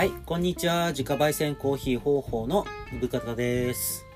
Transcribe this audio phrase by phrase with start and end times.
[0.00, 0.92] はい、こんにちは。
[0.92, 2.64] 自家焙煎コーヒー方法の
[3.02, 4.06] 部方です。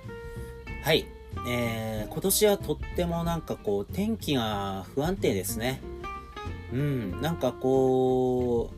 [0.82, 1.04] はい、
[1.46, 5.82] えー、今年はとってもなんかこう、天気が不安定ですね。
[6.72, 8.70] うん、なんかこ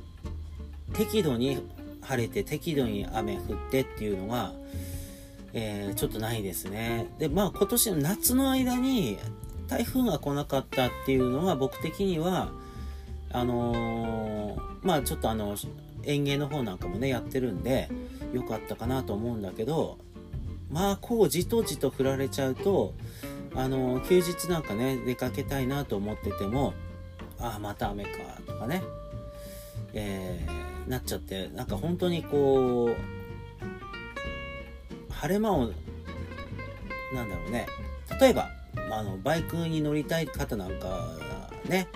[0.90, 1.62] う、適度に
[2.00, 4.52] 晴れて適度に雨降ってっていうのが、
[5.52, 7.06] えー、ちょっとないですね。
[7.20, 9.16] で、まあ今年の夏の間に
[9.68, 12.50] 台風が来なかったっていうのは僕的には、
[13.30, 15.56] あのーまあちょっとあの、
[16.06, 17.88] 園芸の方なんかもね、やってるんで、
[18.32, 19.98] 良かったかなと思うんだけど、
[20.70, 22.94] まあこうじとじと振られちゃうと、
[23.54, 26.74] あの休日なんかね、出かけたいなと思ってても、
[27.38, 28.10] ああ、また雨か、
[28.46, 28.82] とかね、
[29.92, 32.94] えーなっちゃって、なんか本当にこう、
[35.12, 35.72] 晴れ間を、
[37.12, 37.66] なんだろうね、
[38.20, 38.48] 例えば、
[38.90, 41.08] あの、バイクに乗りたい方なんか、
[41.68, 41.88] ね、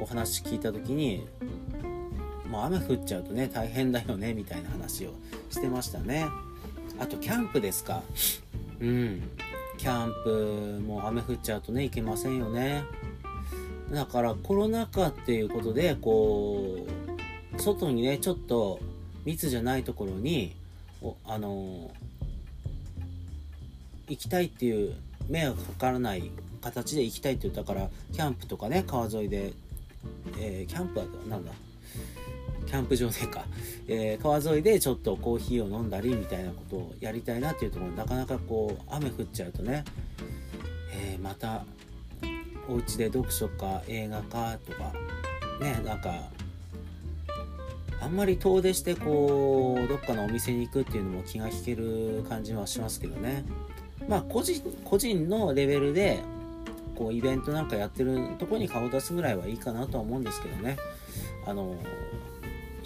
[0.00, 1.26] お話聞いた時に、
[2.46, 5.10] もう雨降っちゃうとね、大変だよね、みたいな話を
[5.50, 6.26] してましたね。
[6.98, 8.02] あと、キャンプですか。
[8.80, 9.22] うん。
[9.78, 12.84] キャンプも雨降っちゃうとね、行けませんよね。
[13.92, 16.86] だから、コロナ禍っていうことで、こ
[17.56, 18.80] う、外にね、ちょっと
[19.24, 20.54] 密じゃないところに、
[21.02, 21.90] おあの
[24.08, 24.94] 行きたいっていう
[25.28, 26.30] 迷惑かからない
[26.62, 29.52] 形で行きたいって言ったからキャンプとかね川沿いで、
[30.38, 31.52] えーキャンプはなんだ？
[32.66, 33.44] キャンプ場でか、
[33.88, 39.84] えー川沿いでちょっとコーヒーを飲んだりみたいなことをやりたいなっていうところなかなかこう雨降っちゃうとね、
[40.92, 41.64] えーまた
[42.68, 44.92] お家で読書か映画かとか
[45.60, 46.12] ねなんか
[48.00, 53.44] あんまり遠出してこうどっかのお店に行くっていうのも気が引ける感じはしますけどね。
[54.08, 56.20] まあ個人個人のレベルで
[56.94, 60.76] こうイベントなんかやってるとこに顔出すぐらいはいいかなとは思うんですけどね。
[61.46, 61.76] あの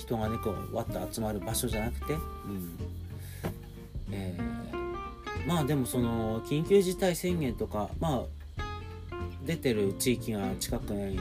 [0.01, 2.20] 人がねこうわっと集まる場所じゃなくてうん。
[4.12, 4.61] えー
[5.47, 8.25] まあでもその緊急事態宣言とかま
[8.59, 8.62] あ
[9.47, 11.19] 出てる地域が近くに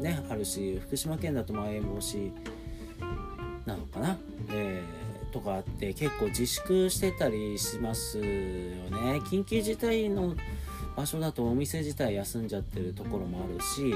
[0.00, 2.32] ねあるし福島県だとまん延防止
[3.66, 4.16] なのかな、
[4.50, 5.02] えー
[5.32, 8.28] とかあって結構自粛してたりしますよね。
[9.30, 10.34] 緊急事態の
[10.94, 13.94] 場所だとお店自体休んじゃってるところもあるし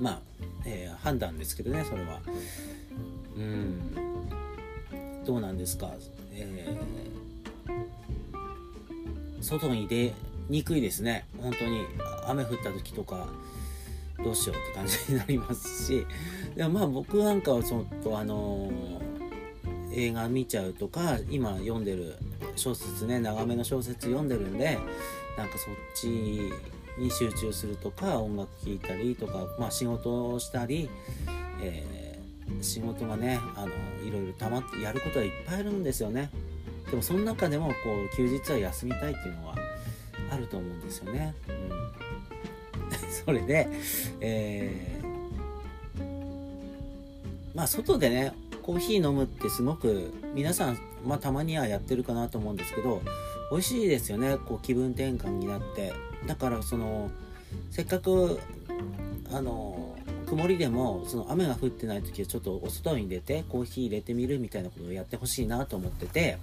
[0.00, 0.20] まあ、
[0.68, 2.20] えー判断ですけどねそれは。
[3.36, 3.94] うん。
[5.24, 5.92] どうなんですか？
[6.32, 10.12] えー外に出
[10.48, 11.26] にくいですね。
[11.40, 11.86] 本当に。
[12.26, 13.26] 雨降った時とか
[14.22, 16.06] どうしようって感じになりますし。
[16.54, 18.70] でもまあ僕なんかはちょっとあの
[19.92, 22.16] 映画見ちゃうとか今読んでる
[22.56, 24.78] 小説ね長めの小説読んでるんで
[25.38, 26.50] なんかそっち
[26.98, 30.88] に集中するとか音楽聴いたりとか、まあ、仕事をしたり、
[31.62, 31.98] えー
[32.62, 33.68] 仕事がねあの
[34.06, 36.30] いろいろたまってやることはいっぱいあるんですよね。
[36.90, 37.74] でもその中でもこ
[38.12, 39.54] う休日は休みたいっていうのは
[40.30, 41.70] あると思うんですよね、うん、
[43.26, 43.68] それで、
[44.20, 45.08] えー
[47.54, 48.32] まあ外でね
[48.62, 53.02] コーヒー飲むってすごく皆さん、まあ、たまにはやってるかなと思うんですけど
[53.50, 54.38] 美味しいですよね。
[54.46, 56.07] こう気分転換になって。
[56.26, 57.10] だからその
[57.70, 58.38] せっかく
[59.32, 59.96] あの
[60.26, 66.38] 曇りでもその雨が降ってない時はちょっとお外に出てコーヒー入れてみるみたいなことをやってほしいなと思ってて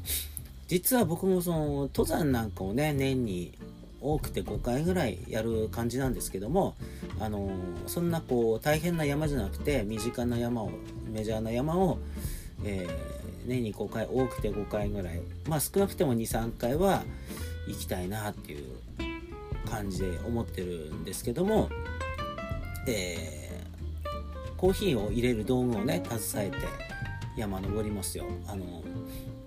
[0.67, 3.53] 実は僕もその登山なんかをね年に
[4.01, 6.75] 多くて5回ぐらいやる感じなんですけども
[7.19, 7.51] あの
[7.87, 10.71] そんなこう大変な山じゃなくて身近な山を
[11.11, 11.99] メジャーな山を、
[12.63, 17.03] えー年に5回多くて5回ぐらいまあ少なくても23回は
[17.67, 18.65] 行きたいなっていう
[19.65, 21.69] 感じで思ってるんですけども、
[22.87, 23.35] えー
[24.57, 26.57] コーヒーを入れる道具をね携えて
[27.35, 28.23] 山登りますよ。
[28.47, 28.81] あの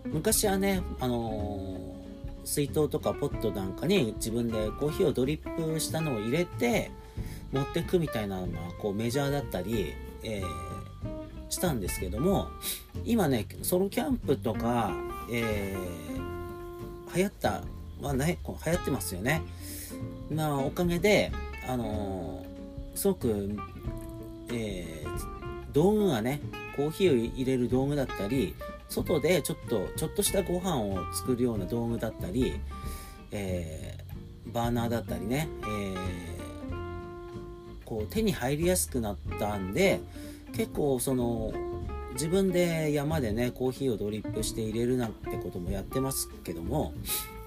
[0.04, 1.96] 昔はねあの
[2.44, 6.90] 水筒とかポットなんかに自分でコーヒーをドリップしたのを入れて
[7.52, 10.78] 持ってくみたいなのがこうメジャーだったり、えー
[11.50, 12.48] したんですけども
[13.06, 14.92] 今ねソロキャンプとか、
[15.32, 17.62] えー流行った
[18.02, 19.40] まあねこう流行ってますよね。
[20.30, 21.32] まあおかげで
[21.68, 23.56] あのーすごく
[24.52, 26.40] えー道具がね
[26.76, 28.54] コーヒーを入れる道具だったり
[28.88, 32.60] 外でちょっとちょっとしたご飯を作るような道具だったり、
[33.30, 36.28] えーバーナーだったりね、えー
[37.84, 40.00] こう手に入りやすくなったんで
[40.54, 41.54] 結構その
[42.12, 46.92] 自分で山でねコーヒーをドリップして入れるなんてこともやってますけども、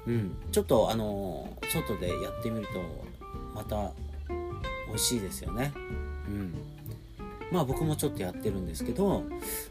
[0.08, 2.82] うん、ちょっとあの外でやってみると
[3.54, 3.92] また
[4.88, 5.72] 美味しいですよね。
[6.28, 6.54] うん。
[7.52, 9.24] まあ僕もちょっとやってるんですけど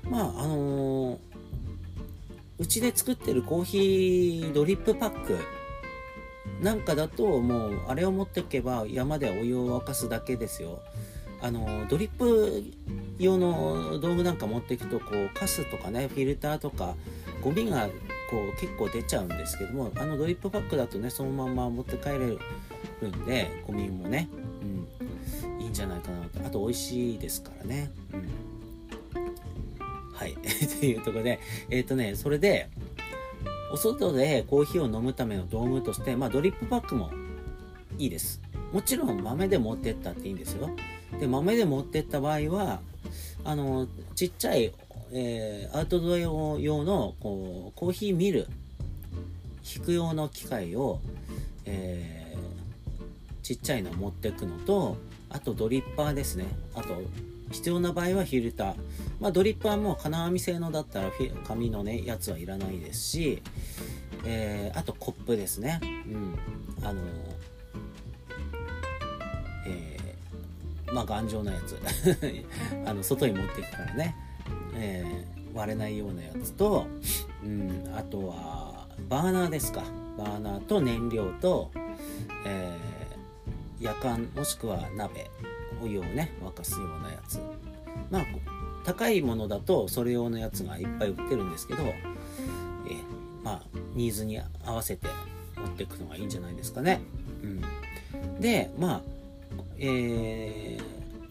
[0.09, 1.19] まああの
[2.59, 5.39] うちで作ってるコーヒードリップパック
[6.61, 10.81] なんかだともうあれを持っていけば山でお湯を沸かすだけですよ。
[11.43, 12.63] あのドリップ
[13.19, 16.97] 用の道具なんか持っていくとこうカスとかねフィルターとか
[17.43, 17.89] ゴミが
[18.31, 22.39] こう結構出ちゃうんですけどもあのドリップパックだとねそのまま持って帰れる
[23.09, 24.29] んでゴミもね、
[24.63, 26.47] うん、いいんじゃないかなと。
[26.47, 28.29] あと美味しいですからね、うん、
[30.15, 30.35] はい。
[30.81, 31.41] というとこで
[31.71, 32.69] えっ、ー、とねそれで
[33.73, 37.11] お外でコーヒーを飲むための道具として、まあ、ドリップパックも
[37.99, 38.41] いいです。
[38.73, 40.71] もちろん豆で持ってったっていいんですよ。
[41.19, 42.81] で豆で持ってった場合は
[43.45, 44.73] あのちっちゃい、
[45.13, 48.47] えー、アウトドア用のこうコーヒーミル
[49.77, 51.01] 引く用の機械を、
[51.65, 54.97] えー、ちっちゃいの持っていくのと
[55.29, 56.47] あとドリッパーですね。
[56.75, 57.03] あと
[57.51, 58.75] 必要な場合はフィルター、
[59.21, 61.11] まあ、ドリッパーも金網製のだったら
[61.45, 63.43] 紙のねやつはいらないですし、
[64.25, 65.81] えー、あとコップですね。
[65.83, 66.39] うん。
[66.83, 67.01] あの
[69.67, 71.77] えー、まあ頑丈なやつ。
[72.87, 74.17] あの外に持っていくからね、
[74.81, 76.87] えー、割れないようなやつと、
[77.45, 79.83] うん、あとはバーナーですか。
[80.19, 81.71] バーナーと燃料と、
[82.47, 85.31] えー、夜間もしくは鍋。
[85.83, 87.41] お湯をね沸かすようなやつ。
[88.11, 88.25] まあ
[88.85, 91.95] 高いものだとそれ用のやつがいっぱい売ってるんですけど、え
[93.43, 93.63] まあ
[93.95, 95.07] ニーズに合わせて
[95.57, 97.01] 持っていくのがいいんじゃないですかね。
[97.43, 97.47] う
[98.17, 99.01] ん、でまあ
[99.79, 100.79] え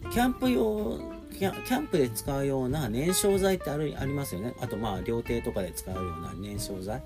[0.02, 0.98] ー、キャンプ用
[1.30, 4.54] キャンプで使うような燃焼剤ってあるありますよね。
[4.60, 7.02] あとまあ料亭とかで使うような燃焼剤。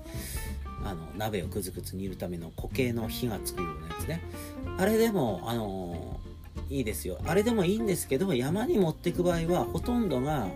[0.83, 4.21] あの鍋をくずくず煮るための固形の火がつくようなやつね。
[4.77, 6.19] あれでもあの
[6.69, 7.17] いいですよ。
[7.25, 10.47] あれでもいいんですけど山に持ってく場合はほとんどが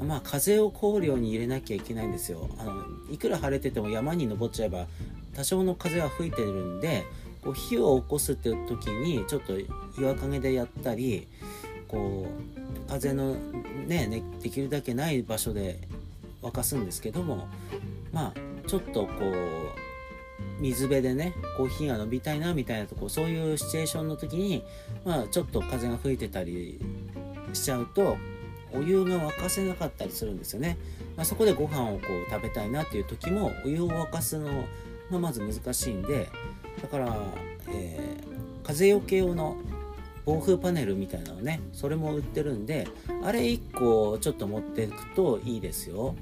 [0.00, 2.48] まあ風を香料に入れなきゃいけないんですよ。
[2.58, 4.86] あのいくら晴れてても山に登っちゃえば
[5.34, 7.04] 多少の風は吹いてるんで
[7.42, 9.54] こう火を起こすって時にちょっと
[10.00, 11.26] 岩陰でやったり
[11.88, 13.34] こう風の
[13.86, 15.80] ねねできるだけない場所で
[16.42, 17.48] 沸かすんですけども
[18.12, 19.86] まあちょっとこう
[20.60, 24.64] 水辺でねコーヒーが飲みたいなみたいなとこそういうシチュエーションの時に
[25.04, 26.80] まあちょっと風が吹いてたり
[27.52, 28.16] しちゃうと
[28.72, 30.76] お湯が沸かせなかったりするんですよね、
[31.16, 34.64] まあ、そこでご飯をこう食べたいなっていう時もお湯を沸かすの
[35.10, 36.28] がまず難しいんで
[36.82, 37.16] だから、
[37.68, 39.56] えー、風よけ用の
[40.26, 42.88] 防風パネルみたいなのねそれも売ってるんで
[43.22, 46.16] あれ1個ちょっと持っていくといいですよ。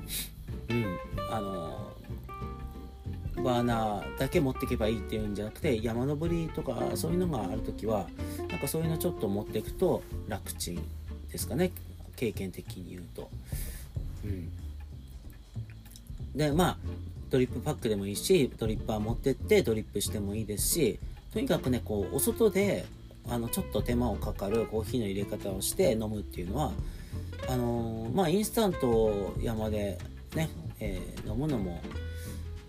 [0.68, 0.98] うん。
[1.30, 1.92] あの
[3.42, 8.06] バーナーだけ持っていけばいいっていうんじゃなくて山登りとかそういうのがある時は
[8.48, 10.82] なんかそういうのちょっと持っていくと楽ちん
[11.32, 11.72] ですかね。
[12.16, 13.30] 経験的に言うと。
[14.24, 14.50] うん、
[16.36, 16.76] でまあ
[17.30, 20.98] ドリップパックでもいいしドリッパー持ってってドリップしてもいいですし
[21.32, 22.86] とにかくねこうお外で
[23.28, 26.72] あのちょっと手間をかかるコーヒーの入れ方をして飲むっていうのは
[27.48, 29.98] あのー、まあインスタント山で
[30.34, 30.50] ね、
[30.80, 31.80] えー、飲むのも、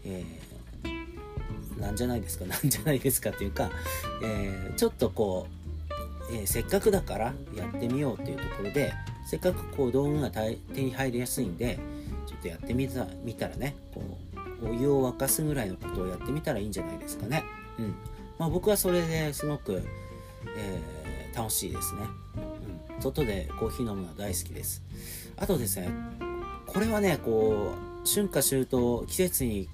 [0.05, 3.69] えー、なんじゃないですか なんじゃないですかっていうか、
[4.21, 5.47] えちょっとこ
[6.29, 8.93] う、えせっかくだからやってみようっていうところで
[9.25, 11.79] せっかくこう道具が手に入りやすいんで
[12.27, 14.01] ちょっとやってみた見たらねこ
[14.63, 17.43] うお湯を沸かすぐらいのことをやってみたらいいんじゃないですかね。
[17.79, 17.95] うん
[18.37, 19.81] まあ、僕はそれですごく、
[20.57, 22.01] えー、楽しいですね、
[22.97, 23.01] うん。
[23.01, 24.83] 外でコーヒー飲むのは大好きです。
[25.37, 25.89] あとですね、
[26.65, 27.73] これはね、こ
[28.03, 29.67] う、春夏秋冬、季節に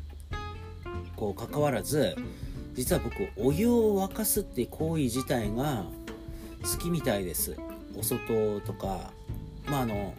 [1.15, 2.15] こう関わらず、
[2.73, 5.85] 実は僕、お湯を沸かすっていう行為自体が
[6.63, 7.57] 好きみたいです。
[7.97, 9.11] お外とか、
[9.65, 10.13] まああの、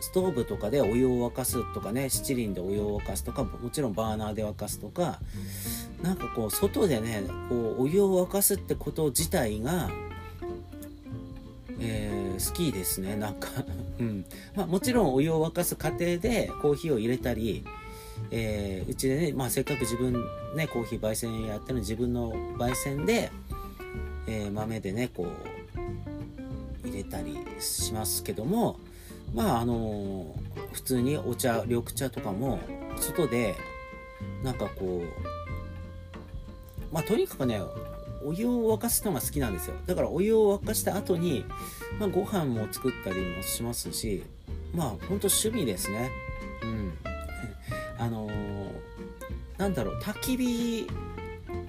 [0.00, 5.20] ストーブとかでお湯を沸かすとかね七輪でお湯を沸かすとかもちろんバーナーで沸かすとか
[6.02, 9.90] なんかこう外でねこうお湯を沸かすってこと自体が、
[11.78, 13.16] えー、好きですね。
[13.16, 13.48] なんか
[14.00, 14.24] うん。
[14.54, 17.64] まあ、もちろんお湯を沸かす過程でコーヒーを入れたり
[18.30, 20.12] えー、うちでね、まあ、せっかく自分
[20.54, 23.30] ねコーヒー焙煎やってるの自分の焙煎で、
[24.26, 25.26] えー、豆でねこ
[26.84, 28.78] う入れたりしますけども
[29.34, 30.34] まああの
[30.72, 32.58] 普通にお茶緑茶とかも
[32.96, 33.54] 外で
[34.42, 37.60] なんかこうまあとにかくね
[38.24, 39.74] お湯を沸かすのが好きなんですよ。
[39.86, 41.44] だからお湯を沸かした後に、
[41.98, 44.22] まあ、ご飯も作ったりもしますし
[44.74, 46.10] まあほんと趣味ですね。
[46.62, 46.92] うん。
[47.98, 48.70] あのー、
[49.58, 50.86] なんだろう焚き火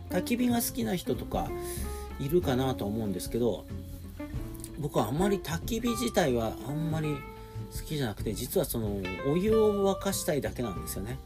[0.09, 1.49] 焚き火が好きな人とか
[2.19, 3.65] いるかなと思うんですけど
[4.79, 7.17] 僕はあんまり焚き火自体はあんまり
[7.73, 11.17] 好きじゃなくて実はそのお湯を沸かしたいだけなんですよね。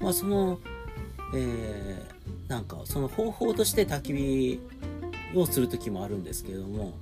[0.00, 0.58] まあその、
[1.34, 4.60] えー、なんかその方法として焚き火
[5.34, 6.94] をする時もあるんですけれども、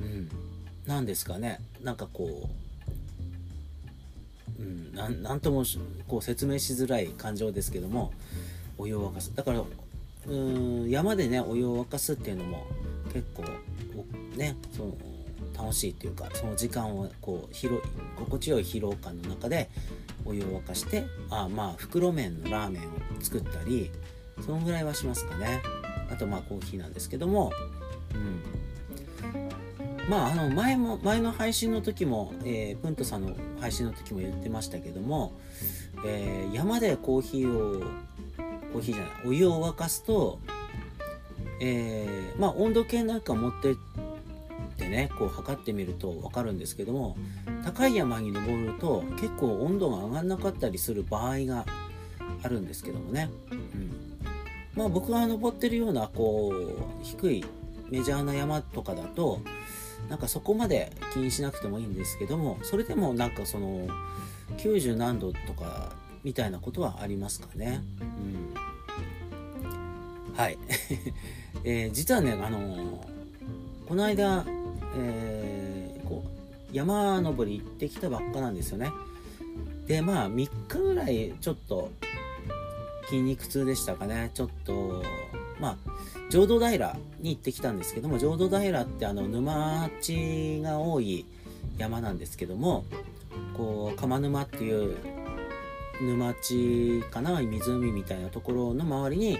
[0.00, 0.28] うん、
[0.86, 2.48] 何ですかねなんかこ
[4.58, 5.64] う、うん、ななんとも
[6.06, 8.12] こう説明しづらい感情ですけども
[8.76, 9.62] お湯を沸かすだから
[10.28, 12.66] うん山でねお湯を沸かすっていうのも
[13.12, 13.44] 結構
[14.36, 14.92] ねその
[15.58, 17.82] 楽しいっていうかその時間をこう広
[18.16, 19.68] 心地よい疲労感の中で
[20.24, 22.86] お湯を沸かしてあまあ袋麺のラーメンを
[23.20, 23.90] 作ったり
[24.44, 25.60] そのぐらいはしますかね。
[26.10, 27.52] あとまあコーヒーなんですけども
[28.14, 28.40] うん。
[30.08, 35.32] まああの前も前の配信の時も、えー、プントさんの配信の時も言ってましたけども、
[36.06, 37.82] えー、山でコーヒーを
[38.72, 40.38] コーヒーじゃないお湯を沸かすと
[41.60, 43.74] えー、まあ温度計なんか持ってっ
[44.78, 47.16] てねこう測ってみると分かるんですけども
[47.64, 51.66] 高い山に登ると結構温度が上がんなかったりする場合が
[52.42, 54.18] あるんですけどもね、うん、
[54.74, 57.44] まあ僕が登ってるようなこう低い
[57.90, 59.40] メジャーな山とかだと
[60.08, 63.88] なんかそこまで気にしなくてもいいんですけどもそれでもなんかその
[64.56, 65.92] 90何度とか
[66.24, 67.80] みたいなことはありますかね。
[68.00, 68.04] う
[70.32, 70.58] ん、はい、
[71.64, 72.98] えー、実はね、あのー、
[73.86, 74.44] この間、
[74.96, 78.92] えー、こう山登り行ってきたばっかなんですよね。
[79.86, 81.90] でまあ3日ぐらいちょっと
[83.08, 85.02] 筋肉痛でしたかねちょっと
[85.58, 85.76] まあ
[86.30, 91.24] 浄土平に行ってきたんですけども浄土平ってあの沼地が多い
[91.78, 92.84] 山なんですけども
[93.56, 94.96] こう釜沼っていう
[96.02, 99.38] 沼地かな湖みたいなところの周りに、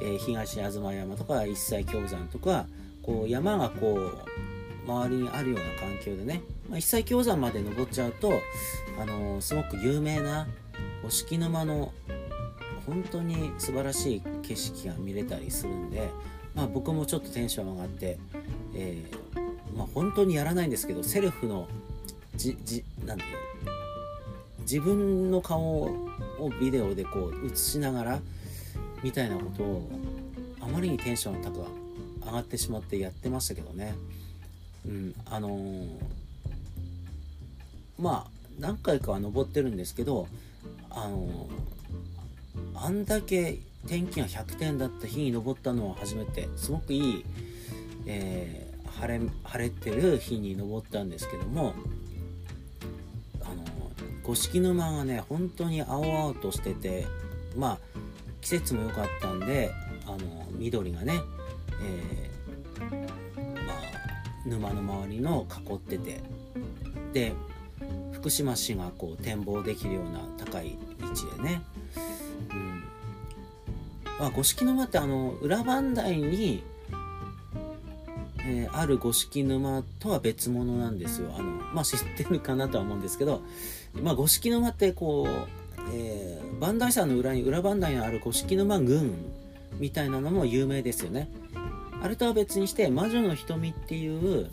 [0.00, 2.66] えー、東東山とか一切氷山とか
[3.02, 4.57] こう山がこう
[4.88, 8.32] 周りにあるような環境でね、まあ、一切氷山まで登っちゃうと、
[8.98, 10.46] あのー、すごく有名な
[11.02, 11.92] 五色沼の
[12.86, 16.08] 本当に素晴らしい景色が見れたりするんで、
[16.54, 18.18] まあ、僕もちょっとテンション上がって、
[18.74, 21.68] えー、まあ、本当にやらないんですけどセルフの
[22.34, 23.36] じじなんていう
[24.60, 26.08] 自分の顔を
[26.60, 28.20] ビデオでこう映しながら
[29.02, 29.90] みたいなことを
[30.60, 31.66] あまりにテンション高く
[32.24, 33.94] 上がってしまってやってましたけどね。
[34.88, 35.14] うん。
[35.26, 35.88] あのー、
[37.98, 40.26] まあ何回かは登ってるんですけど
[40.90, 41.68] あのー
[42.80, 47.24] あんだけ天気が100点だった日に登ったのは初めてすごくいい、
[48.06, 51.74] えー、晴れ晴れてる日に登ったんですけども
[53.42, 53.64] あの
[54.22, 57.06] 五色沼がね本当に青々としてて
[57.56, 57.78] まあ
[58.40, 59.70] 季節も良かったんで
[60.06, 60.18] あの
[60.52, 61.20] 緑がね、
[61.82, 62.30] え、
[64.48, 66.20] 沼の周りの囲ってて。
[67.12, 67.32] で
[68.12, 71.62] 福島市がこう展望できるような高い位置でね。
[74.18, 76.64] ま、五色沼ってあの裏磐梯に、
[78.40, 81.32] えー、ある五色沼とは別物なんですよ。
[81.38, 83.42] あの、まあ、知ってるかなとは思うんですけど、
[83.94, 89.14] まあ、五色沼ってこう、えー、磐梯山の裏に裏磐梯にある五色沼郡
[89.78, 91.28] みたいなのも有名ですよね。
[92.02, 94.50] あれとは別にして魔女の瞳っていう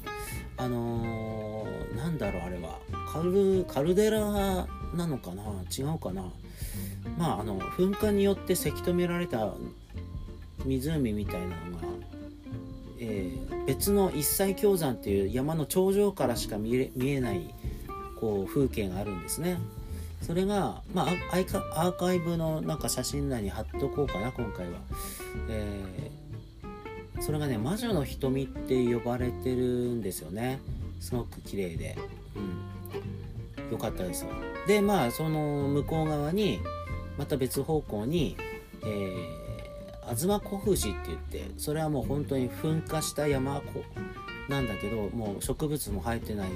[0.58, 2.80] あのー、なんだろうあれは
[3.12, 5.44] カルカルデラなのかな？
[5.78, 6.24] 違うかな？
[7.18, 9.54] まああの噴火によってせき止められた
[10.66, 11.58] 湖みたいなのが、
[13.00, 17.54] えー、別の一切氷山っていう山の頂上からしか見え見えない
[18.20, 19.60] こう風景があるんですね。
[20.22, 24.80] それが、まあ、アーカイブのなんか写真内に貼っとこうかな今回は。
[25.50, 26.15] えー、
[27.20, 30.60] それがね魔女の瞳って呼ばれてるんですよね。
[31.00, 31.98] すごく綺麗で。
[32.36, 32.40] う
[33.70, 33.72] ん。
[33.72, 34.32] よかったですよ。
[34.68, 36.60] でまあその向こう側に
[37.18, 38.36] また別方向に、
[38.84, 43.84] えー、東小富士って言ってそれはもう本当に噴火した山湖
[44.50, 46.50] なんだけどもう植物も生えてない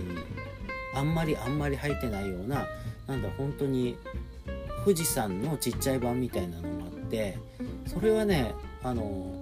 [0.96, 2.68] あんまりあんまり生えてないような
[3.08, 3.98] なんだ本当に
[4.84, 7.38] 富士山のちっちゃい版みたいなのがあって
[7.88, 9.39] それはねあの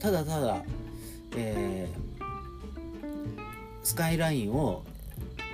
[0.00, 0.64] ただただ、
[1.36, 2.24] えー、
[3.82, 4.82] スカイラインを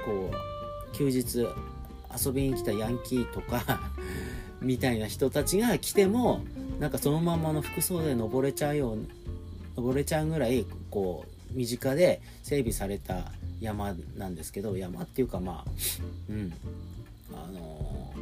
[0.04, 1.46] こう休日
[2.24, 3.92] 遊びに来たヤンキーとか
[4.62, 6.40] みたいな人たちが来ても
[6.78, 8.98] なんかそのままの服装で登れちゃうよう
[9.76, 15.70] 登れちゃうぐらいこう身近で整備された山なんですけど山っていうかまあ
[16.30, 16.52] うん。
[17.32, 18.12] あの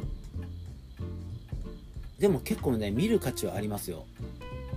[2.17, 4.05] ー、でも結構ね見る価値はありますよ。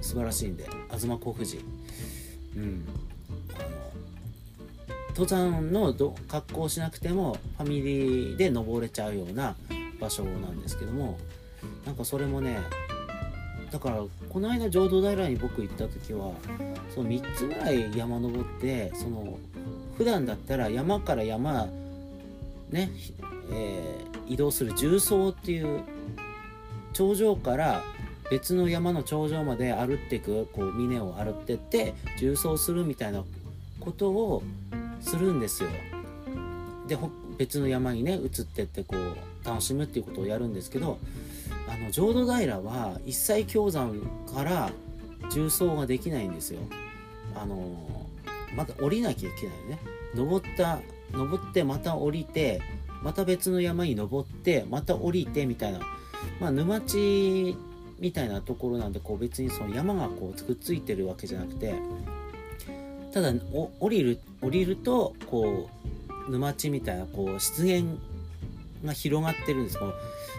[0.00, 1.61] 素晴らしいんで東小富士
[2.57, 2.85] うん。
[3.55, 3.99] あの
[5.11, 5.93] 登山の
[6.28, 9.57] 格好をしなくてもファミリーで登れちゃうような
[10.00, 11.19] 場所なんですけども
[11.85, 12.59] なんかそれもね
[13.71, 16.33] だからこの間浄土平に僕行った時は
[16.95, 19.38] その3つぐらい山登ってその
[19.97, 21.67] 普段だったら山から山
[22.71, 22.90] ね、
[23.50, 25.83] えー、移動する重走っていう
[26.93, 27.83] 頂上から
[28.31, 33.25] 別の山の頂上まで歩っていくこう峰を歩ってって重走するみたいな
[33.81, 34.43] ことを
[35.01, 35.71] するんですよ。
[36.87, 36.99] で
[37.37, 40.99] 別の山にね移ってってこう楽しむっていうことをやるんですけど
[41.69, 44.01] あの浄土平は一切氷山
[44.35, 44.71] から
[45.31, 46.61] 重走ができないんですよ。
[47.35, 47.57] あの
[48.55, 49.79] また降りなきゃいけないね。
[50.15, 50.81] 登った
[51.13, 52.61] 登ってまた降りて
[53.03, 55.81] また別の山に登ってまた降りてみたいな
[56.41, 57.57] まあ沼地
[57.99, 61.75] みたいなところなんでこう別にその山がこうくっついてるわけじゃなくて
[63.12, 63.33] ただ
[63.81, 65.69] 降りる降りるとこ
[66.28, 67.83] う沼地みたいなこう湿原
[68.85, 69.78] が広がってるんです。
[69.78, 69.93] この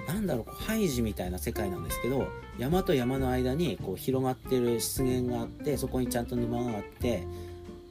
[0.07, 7.23] なんだろうこうハイジみたいな世界なんですけど山と山の間にこう広がってる湿原があってそこにちゃんと沼があって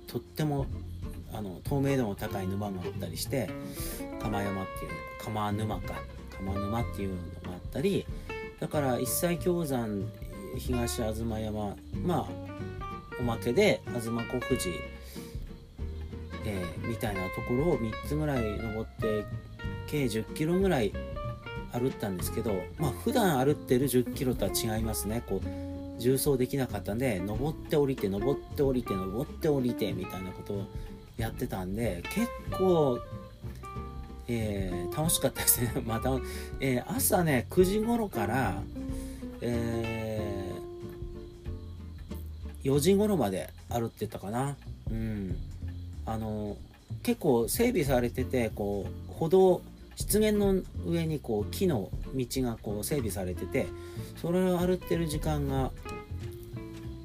[0.06, 0.66] とっても
[1.32, 3.50] あの透明度の高い沼があったりして
[4.20, 4.90] 釜山っていう
[5.22, 5.94] 釜沼か。
[6.38, 7.16] 釜沼っていうの
[7.50, 8.06] があったり
[8.60, 10.10] だから一切氷山
[10.56, 12.26] 東吾妻山まあ
[13.20, 14.70] おまけで吾妻小富士、
[16.44, 19.24] えー、みたいなところを3つぐらい登って
[19.86, 20.92] 計1 0キロぐらい
[21.72, 25.22] 歩ったんですけどまあ普段歩ってる1 0キロとは違いますね。
[25.26, 30.64] こう重走できなかったんで登って降りて登って降りて登って降りてみたいなことを
[31.16, 33.00] やってたんで結構、
[34.28, 35.72] えー、楽しかったですね。
[35.86, 36.10] また、
[36.60, 38.62] えー、朝ね9時頃から、
[39.40, 44.56] えー、4時頃まで歩ってたかな。
[44.90, 45.36] うん。
[46.06, 46.56] あの
[47.02, 49.62] 結構整備されててこう歩道
[49.96, 53.66] 湿原の上にこう木の道がこう整備されてて
[54.16, 55.70] それを歩ってる時間が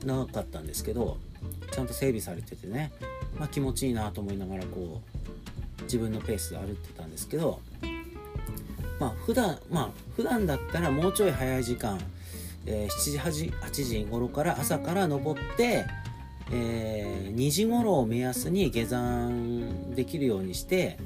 [0.05, 1.17] 長かったんですけど
[1.71, 2.91] ちゃんと整備されててね。
[3.37, 5.12] まあ、気持ちいいなと思いながらこう
[5.83, 7.59] 自分のペースで歩いてたんですけど
[8.99, 11.99] まあ普段まあ普段だったらもうちょい早い時間、
[12.65, 15.85] えー、7時 8, 8時頃から朝から登って、
[16.51, 20.97] えー、2時頃を目安に下山できるようにして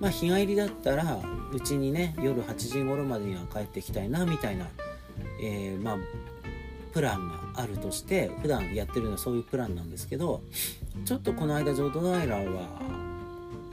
[0.00, 1.20] まあ日帰りだったら
[1.52, 4.66] うちにね夜8時頃までには帰ってきたいなみたいな、
[5.42, 5.98] えー、まあ
[6.92, 10.42] プランがあるとして普段やってるのはそういうプランなんですけど
[11.04, 13.03] ちょっとこの間浄土平は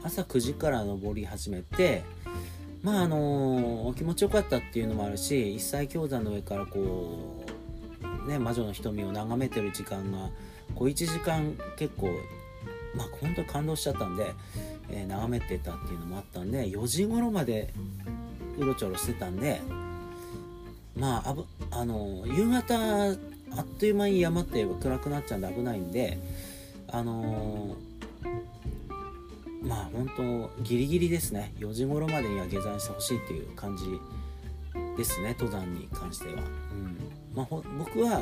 [0.03, 2.03] 朝9時から登り始めて
[2.83, 7.45] まああの気持ちよかったっていうのもあるし一切氷山の上からこ
[8.25, 10.29] うね魔女の瞳を眺めてる時間が
[10.75, 12.07] こう1時間結構
[12.95, 14.33] まあ本当に感動しちゃったんで、
[14.89, 17.73] えー、眺めてたっていうのもあったんで4時頃まで
[18.57, 19.61] うろちょろしてたんで
[20.97, 23.11] まああぶあの夕方あ
[23.61, 26.19] っという間に山って暗くなっちゃうんで危ないんで
[26.89, 27.90] あのー、
[29.61, 30.09] まあ本
[30.57, 31.53] 当ギリギリですね。
[31.59, 33.85] 4時頃までには下山してほしいっていう感じ
[34.97, 36.97] ですね登山に関しては、うん。
[37.33, 38.21] まあ、僕は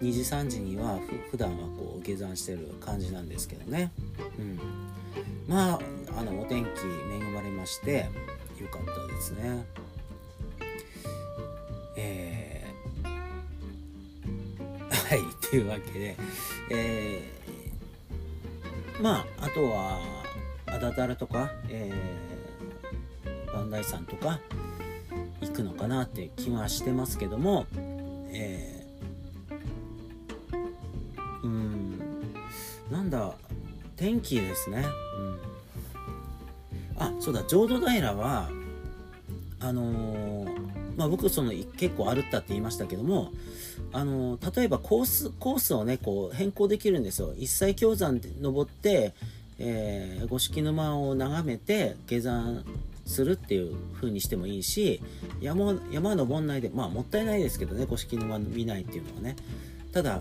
[0.00, 0.98] 2時3時には
[1.30, 3.90] 普段はこう下山してる感じなんですけどね、
[4.38, 4.60] うん、
[5.48, 5.78] まあ
[6.18, 8.10] あのお天気恵まれまして
[8.60, 9.64] よかったですね。
[11.96, 13.08] えー、
[14.90, 16.16] はいというわけで
[16.70, 20.21] えーまああとは
[20.72, 24.40] あだたらとか、えー、磐梯山とか
[25.40, 27.66] 行くのかなって気はしてますけども、
[28.30, 32.00] えー、うん
[32.90, 33.34] なんだ
[33.96, 34.84] 天気ですね、
[36.98, 38.50] うん、あそうだ浄土平は
[39.60, 43.30] あのー、まあ僕その結構歩ったって言いましたけども
[43.92, 47.34] あの例えばコースコースをねこう変更できるんですよ。
[47.36, 49.14] 一切氷山で登って、
[49.64, 52.64] えー、五色沼を眺めて下山
[53.06, 55.00] するっていう風にしてもいいし
[55.40, 59.36] 山山登んないでまあもったいないですけどね五色沼見ないっていうのはね。
[59.92, 60.20] ただ、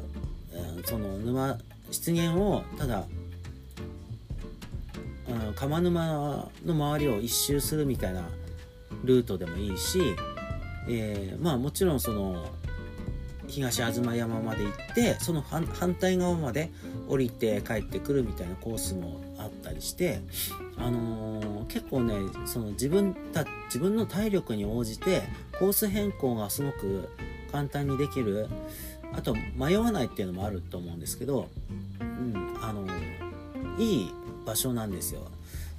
[0.53, 1.57] えー、その沼
[1.91, 3.05] 湿原をただ
[5.31, 8.27] うん、釜沼の周りを一周するみたいな
[9.03, 9.99] ルートでもいいし、
[10.89, 12.45] えー、まあもちろんその
[13.47, 16.69] 東吾妻山まで行ってその反対側まで
[17.07, 20.19] 降りて帰ってくるみたいなコースもあったりして
[20.77, 25.23] あのー、結構ねその自分た自分の体力に応じて
[25.59, 27.09] コース変更がすごく
[27.51, 28.47] 簡単にできる
[29.13, 31.49] あと迷わないっていうのもあると思うんですけど、
[31.99, 34.13] うんあのー、いい
[34.45, 35.21] 場所なんですよ。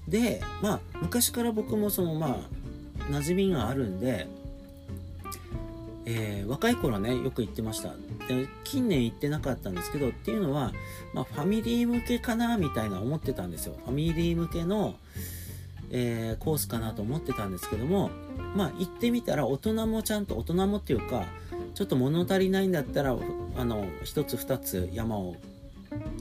[0.06, 2.37] でまあ昔から僕もそのまあ
[3.11, 4.28] 馴染みがあるんで、
[6.05, 7.91] えー、若い頃ねよく行ってました
[8.29, 10.73] で近年行ってなかったんですけどっていうのは、
[11.15, 14.97] まあ、ファミリー向けかなみたいな思ってたんですよファミリー向けの、
[15.91, 18.11] えー、コースかなと思ってたんですけども
[18.57, 21.25] まあ行ってみたら大人もちゃんと大人もっていうか
[21.75, 23.12] ちょっと物足りないんだったら
[23.57, 25.37] あの1つ2つ山を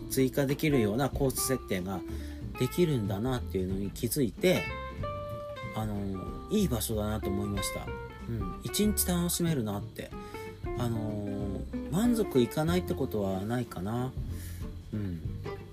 [0.10, 2.00] 追加できるようなコース設定が
[2.60, 4.64] できるんだなっていうのに気づいて
[5.76, 5.96] あの
[6.52, 8.11] いい場所だなと思いました。
[8.40, 10.10] うん、一日楽しめるなって。
[10.78, 11.60] あの
[11.92, 14.12] 満足いかないってことはないかな。
[14.94, 15.20] うん。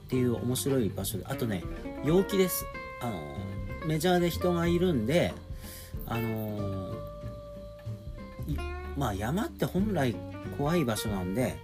[0.07, 1.25] っていう面白い場所で。
[1.27, 1.63] あとね
[2.05, 2.65] 陽気です。
[3.01, 5.33] あのメジャーで人がいるんで
[6.07, 6.93] あの
[8.97, 10.17] まあ山って本来
[10.57, 11.57] 怖い場所なんで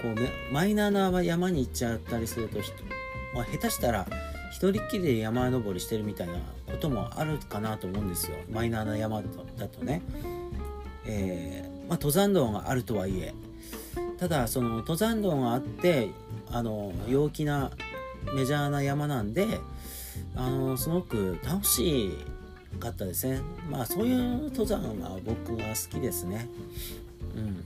[0.00, 2.58] こうマイナーな山に行っちゃったりすると、
[3.34, 4.06] まあ、下手したら
[4.52, 6.34] 一人っきりで山登りしてるみたいな
[6.66, 8.36] こともあるかなと思うんですよ。
[8.50, 9.22] マイナーな山
[9.56, 10.00] だとね、
[11.08, 13.34] えー、まあ、登山道があるとはいえ
[14.18, 16.10] ただその登山道があって
[16.50, 17.70] あの陽気な
[18.34, 19.46] メジャーな山なんで
[20.36, 22.10] あのすごく楽し
[22.78, 23.40] かったですね。
[23.70, 26.48] まあそういう登山は僕は好きですね。
[27.36, 27.64] うん。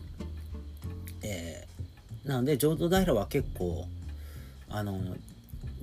[1.23, 3.87] えー、なので浄土平は結構
[4.69, 5.01] あの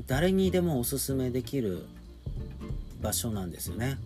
[0.08, 1.86] 誰にでもおすすめできる
[3.02, 3.98] 場所なんですよね。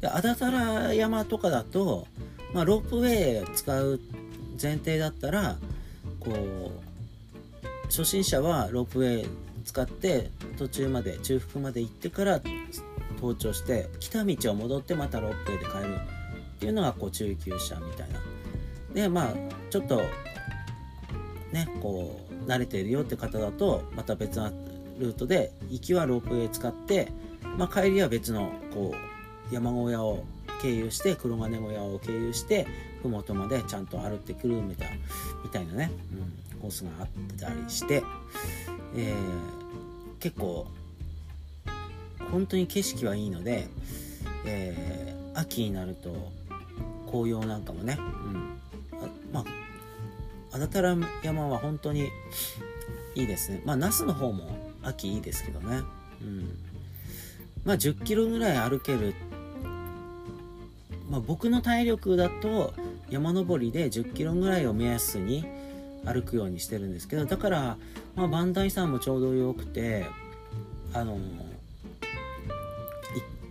[0.00, 2.06] で安達太良山とかだと、
[2.52, 4.00] まあ、ロープウェイ使う
[4.60, 5.56] 前提だったら
[6.18, 9.28] こう初心者はロープウェイ
[9.64, 12.40] 使って途中まで中腹まで行ってから
[13.16, 16.20] 登頂して来た道を戻ってまたロープウェイで帰る。
[16.60, 18.20] っていうのがこう中級者みたいな。
[18.92, 19.34] でまあ
[19.70, 20.02] ちょっと
[21.52, 24.52] ねこう慣れているよって方だとまた別な
[24.98, 27.10] ルートで行きはロープウェイ使って、
[27.56, 28.92] まあ、帰りは別のこ
[29.50, 30.24] う山小屋を
[30.60, 32.66] 経由して黒金小屋を経由して
[33.02, 34.98] 麓までちゃんと歩ってくるみたい
[35.42, 35.90] みたいなね、
[36.52, 37.06] うん、コースがあっ
[37.38, 38.02] たりして、
[38.94, 40.66] えー、結構
[42.30, 43.68] 本当に景色はいいので、
[44.46, 46.30] えー、秋になると
[47.10, 48.60] 紅葉なんかもね、うん、
[49.02, 49.44] あまあ
[50.52, 52.10] 安達太良山は本当に
[53.14, 53.62] いいですね。
[53.64, 55.82] まあ那須の方も秋いいですけどね。
[56.22, 56.58] うん。
[57.64, 59.14] まあ10キロぐらい歩ける
[61.10, 62.72] まあ僕の体力だと
[63.10, 65.44] 山登りで10キロぐらいを目安に
[66.04, 67.76] 歩くようにしてるんですけどだから、
[68.14, 70.06] まあ、磐梯山もちょうどよくて
[70.94, 71.18] あの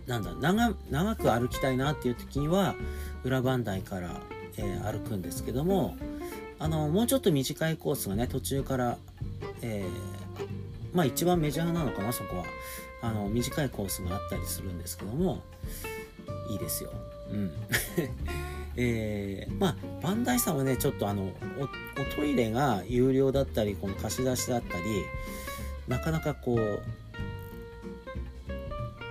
[0.06, 2.74] なんだ長長く歩きたいなっていう時には
[3.22, 4.20] 裏磐梯から、
[4.56, 5.96] えー、歩くんですけども
[6.58, 8.98] あのもうちょっと短いコースがね途中から、
[9.62, 12.44] えー、まあ一番メジャーなのかなそこは
[13.02, 15.42] あの短いコースがあったりするんですけども
[16.50, 16.90] いいですよ。
[17.32, 17.50] うん。
[18.76, 24.84] えー、まあバンダイさんはねちょっとあのおトイレが有料だったりこの貸し出しだったり
[25.88, 26.80] なかなかこう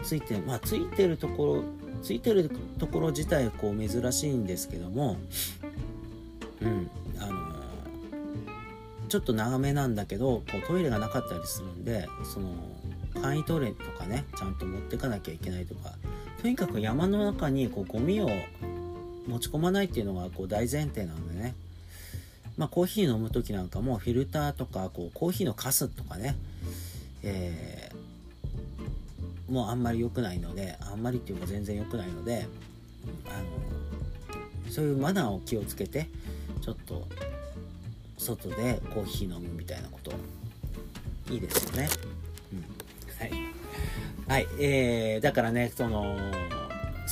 [0.04, 1.64] ついてまあついてるところ
[2.02, 5.18] ついてるところ自体こう珍しいんですけども
[6.62, 7.54] うんあの
[9.10, 12.50] ちょっと長めなんだけどこうトイレがなかったりするんでその
[13.14, 15.92] 簡易トイレとかねちゃんと持ってかなきゃいけないとか
[16.41, 18.30] とにかく山の中にこうゴミを
[19.28, 21.54] 持ち込まないっていうのがこう大前提なのでね
[22.58, 26.36] まあコーヒー飲む時なんかもフィルターとかこうコーヒーのカスとかね、
[27.23, 32.47] えー、もうあんまり良くないのであんまりっていうか全然良くないので
[33.25, 33.30] あ
[34.67, 36.10] のそういうマナーを気をつけて
[36.62, 37.08] ちょっと
[38.17, 40.12] 外でコーヒー飲むみたいなこと
[41.32, 41.89] いいですよね。
[42.52, 43.59] うん、はい。
[44.30, 44.48] はい。
[44.60, 46.15] えー、だからね、その、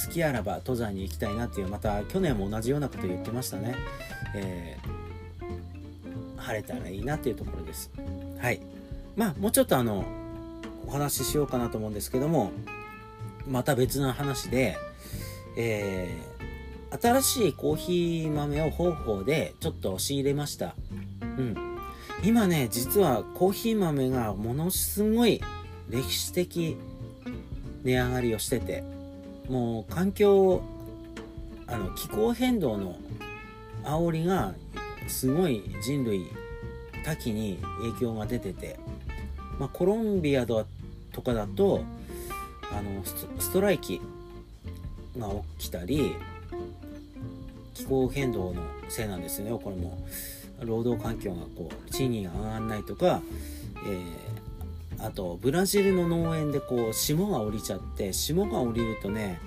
[0.06, 3.76] 好きあらば登山に行きたいなっていう、また去年も同じようなこと言ってましたね。
[4.36, 7.92] えー、晴れたらいいなっていうところです。
[8.40, 8.62] はい。
[9.16, 10.06] まあ、もうちょっとあの、
[10.86, 12.52] お話ししようかなと思うんですけども、
[13.48, 14.78] また別の話で、
[15.58, 20.76] えー、新しいコーヒー豆を方法でちょっと仕入れました。
[21.22, 21.56] うん。
[22.24, 25.42] 今ね、実はコーヒー豆がものすごい
[25.90, 26.78] 歴史的
[27.88, 28.84] 値上がりをしてて、
[29.48, 30.62] もう環境、
[31.68, 32.98] あの、気候変動の
[33.84, 34.54] 煽りが
[35.08, 36.28] すごい人類
[37.06, 37.58] 多岐に
[37.96, 38.78] 影響が出てて、
[39.58, 40.66] まあ、コロンビアと
[41.24, 41.82] かだと、
[42.70, 43.02] あの
[43.40, 44.02] ストライキ
[45.18, 46.14] が起きたり
[47.74, 49.46] 気候変動のせいなんですよ。
[49.46, 49.98] ねこれも
[50.60, 53.22] 労働環境がこう賃金が上がらないとか、
[53.88, 54.27] え
[55.00, 59.40] あとブラジルの農園でこう霜が降りちゃって霜が降りるとね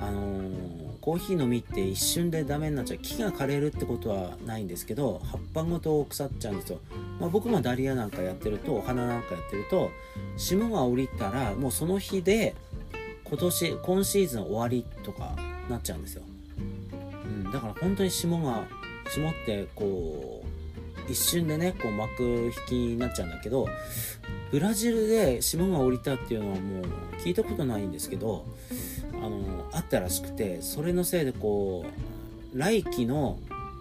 [0.00, 6.78] あのーコーヒーの実って一瞬でダメになっちゃう木が枯れるってことはないんですけど葉っぱごと腐っちゃうんですよ、
[7.18, 9.90] まあ、僕もダリアなんかやってるとお花なんかやってると
[10.36, 12.54] 霜が降りたらもうその日で
[13.24, 15.34] 今年今シーズン終わりとか
[15.68, 16.22] なっちゃうんですよ、
[17.24, 18.64] うん、だから本当に霜が
[19.10, 20.44] 霜ってこ
[21.08, 23.66] う一瞬でねこう幕引きになっちゃうんだけど
[24.52, 26.84] ブラジルで霜が降りたっていうのはもう
[27.24, 28.44] 聞いたことないんですけど
[29.14, 31.86] あのあったらしくてそれのせいでこ
[32.54, 33.38] う来季の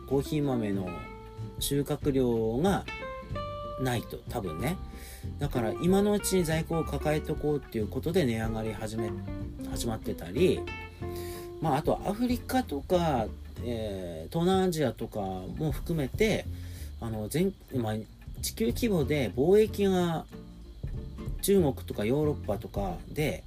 [0.08, 0.90] コーヒー豆の
[1.60, 2.86] 収穫量が
[3.82, 4.78] ないと多分ね。
[5.40, 9.12] だから今のうちに在庫を抱えておこうっていうことで値上がり始め
[9.70, 10.62] 始まってたり
[11.62, 13.28] まああとアフリカとか、
[13.64, 16.46] えー、東南アジアとかも含めて
[17.00, 17.94] あの全、まあ、
[18.42, 20.26] 地球規模で貿易が
[21.42, 23.44] 中国とかヨーロッパとかで、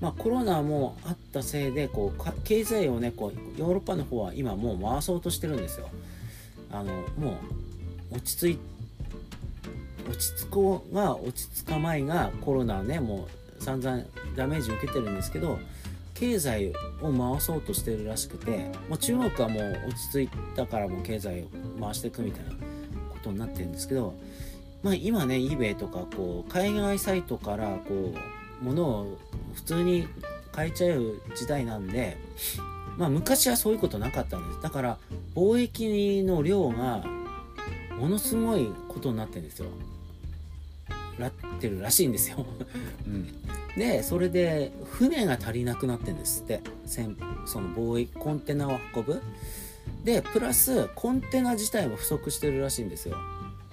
[0.00, 5.88] まあ、コロナもあったせいでこう経済をねこうヨーロッパの方は今もう回そうとしてるんですよ。
[6.70, 7.38] あのも
[8.12, 8.58] う落ち着い
[10.08, 14.02] 落ち着こうが落ち着かまいがコロナねもう散々
[14.36, 15.58] ダメージ受けてるんですけど
[16.14, 21.46] 経済を回そうとしてるらしくて、まあ、中国はもう落ち着いたからもう経済を
[21.80, 22.58] 回していくみたいなこ
[23.22, 24.14] とになってるんですけど
[24.82, 29.18] まあ、今ね eBay とかこう海外サイトからこう物を
[29.54, 30.06] 普通に
[30.52, 32.16] 買えちゃう時代なんで、
[32.96, 34.62] まあ、昔はそういうことなかったんです。
[34.62, 34.98] だから
[35.34, 37.04] 貿易の量が
[37.98, 39.68] ものすごいことになってるんですよ。
[41.18, 42.46] なってるらしいんですよ、
[43.04, 43.26] うん、
[43.76, 46.60] でそれで船が足りなくなってんですって。
[47.44, 49.20] その貿易コンテナを運ぶ。
[50.04, 53.16] でプラスコンテナ自体も不足してるらしいんですよ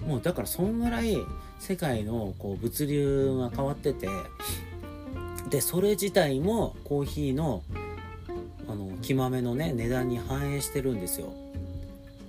[0.06, 1.18] もうだからそんぐらい
[1.58, 4.08] 世界のこう物流が変わってて
[5.50, 7.62] でそれ自体もコーヒーの
[8.68, 11.32] あの木豆のね値段に反映してるんですよ。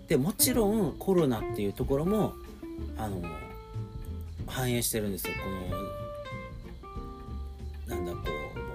[0.07, 2.33] でもちろんコロナっていうところも
[2.97, 3.21] あの
[4.45, 5.33] 反映してるんですよ。
[7.87, 8.19] このなんだこ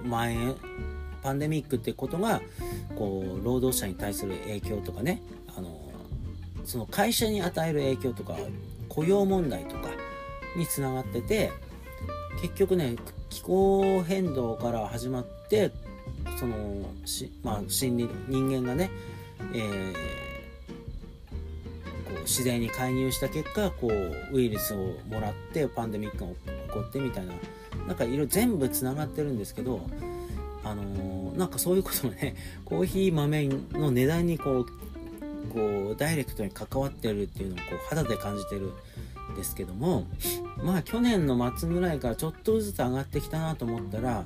[0.01, 0.55] う蔓延
[1.21, 2.41] パンデミックってことが
[2.95, 5.21] こう労働者に対する影響とかね
[5.55, 5.89] あの
[6.65, 8.35] その会社に与える影響とか
[8.93, 9.89] 雇用問題とか
[10.55, 11.51] につながってて
[12.41, 12.95] 結局ね
[13.29, 15.71] 気候変動から始まって
[16.37, 16.55] その
[17.05, 18.91] し、まあ、心理人間がね、
[19.53, 19.93] えー、
[22.05, 24.77] こう自然に介入した結果こうウイルスを
[25.09, 26.35] もらってパンデミックが起
[26.73, 27.33] こってみたいな
[27.87, 29.81] なんかいろいろ全部つながってるんですけど
[30.63, 34.65] あのー、なんかそういうことがねコーヒー豆の値段にこう
[35.51, 38.71] こうダイレクトに関わってるっていうのをこう肌で感じてる
[39.33, 40.07] んですけども
[40.63, 44.25] まあ去年の末ぐらいからちょっとずつ上がってきたなと思ったら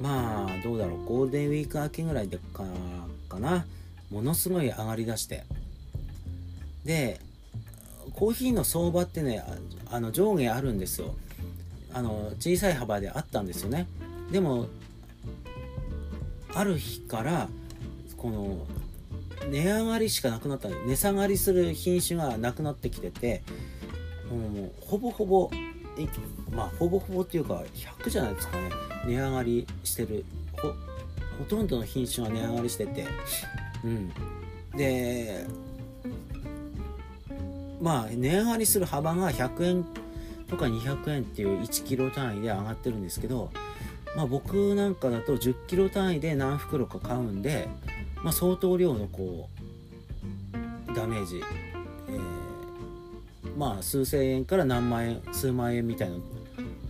[0.00, 2.64] まあどうだろうゴールデンウィーク明けぐらいでか
[3.28, 3.64] かな。
[4.10, 5.44] ものすごい上がりだして。
[6.84, 7.20] で
[8.12, 9.42] コーヒーの相場ってね
[9.90, 11.14] あの上下あるんですよ。
[11.92, 13.86] あの小さい幅であったんですよね。
[14.30, 14.66] でも
[16.54, 17.48] ある日から
[18.16, 18.66] この
[19.50, 23.42] 値上がりしかなくなった値下がりする品種がなくなってきてて
[24.30, 25.50] もうほぼほぼ
[26.50, 28.70] まあほぼほぼっていうか100じゃないですかね。
[29.06, 30.24] 値上がりしてる。
[30.60, 30.68] ほ
[31.38, 33.06] ほとんどの品種が値上がりしてて。
[33.84, 34.12] うん。
[34.76, 35.46] で
[37.80, 39.84] まあ値上がりする幅が100円
[40.48, 43.50] とか200円っていう1キロ単位で上がってるんですけど
[44.16, 47.68] まあ僕なんかだと10キロ単位で何袋か買うんで
[48.24, 49.50] まあ、相当量のこ
[50.88, 51.42] うダメージ、
[52.08, 56.16] えー、まあ数千円から何万円数万円みたいな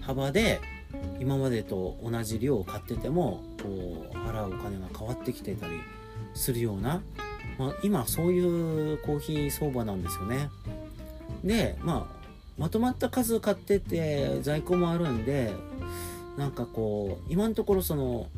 [0.00, 0.60] 幅で
[1.18, 5.80] 今までと同じ量を買っててもこう払うお金が変わってきてたり
[6.34, 7.02] するような、
[7.58, 10.50] まあ、今そういうコーヒー相場なんですよね。
[11.42, 12.24] でまあ
[12.56, 15.52] まとまった数買ってて在庫もあるんで
[16.38, 18.28] なんかこう今のところその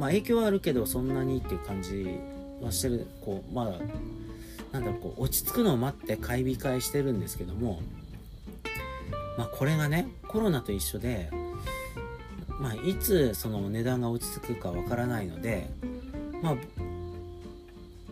[0.00, 2.18] まあ影響はあるけどそんなにっていう感じ
[2.62, 3.06] はしてる。
[3.20, 3.72] こうまだ
[4.72, 7.82] なんだろうこう落ち着くのを待って買い控えしてるんですけども
[9.36, 11.28] まあこれがねコロナと一緒で
[12.58, 15.68] まあいつその値段が落ち着くかわからないので
[16.40, 16.56] まあ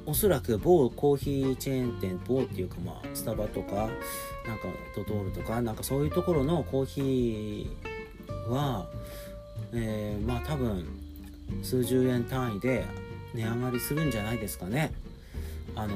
[0.05, 8.87] おそらく某コーヒーチェーン店某っていうかまあスタバとかなんかドトールとかなんかそういうところのコーヒーは
[9.73, 10.98] えー、まあ多分
[11.63, 12.85] 数十円単位で
[13.35, 14.93] 値上がりするんじゃないですかね。
[15.75, 15.95] あの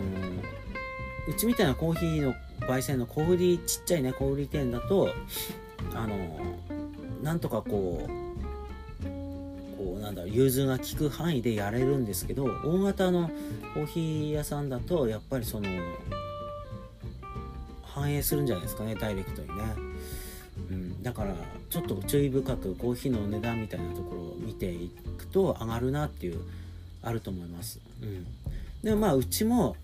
[1.29, 5.11] うちみたいなコーヒーの焙煎の小売りちっちゃいね小売店だと
[5.95, 6.41] あの
[7.23, 8.23] なんとかこう
[9.77, 13.31] こうなんだろう融通が利く範囲でやれるんですけど大型の
[13.75, 15.69] コーヒー屋さんだとやっぱりその
[17.83, 19.55] 反映するんじゃないですかねダイレクトにね、
[20.71, 21.35] うん、だから
[21.69, 24.22] ちょっと注意深くコーヒーの値段みたいなところ
[24.63, 26.41] ていくと上がるなっていう
[27.03, 28.27] あると思います、うん、
[28.85, 29.75] でまあうちも、